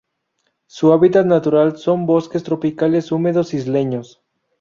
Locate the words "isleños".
3.53-4.19